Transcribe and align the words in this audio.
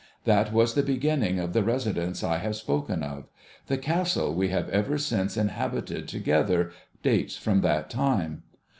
That 0.25 0.51
was 0.51 0.73
the 0.73 0.81
beginning 0.81 1.37
of 1.37 1.53
the 1.53 1.61
residence 1.61 2.23
I 2.23 2.37
have 2.39 2.55
spoken 2.55 3.03
of; 3.03 3.25
the 3.67 3.77
Castle 3.77 4.33
we 4.33 4.47
have 4.49 4.67
ever 4.69 4.97
since 4.97 5.37
inhabited 5.37 6.07
together, 6.07 6.71
dates 7.03 7.37
from 7.37 7.61
that 7.61 7.91
time. 7.91 8.41